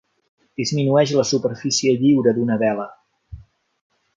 [0.61, 2.89] Disminueix la superfície lliure d'una vela.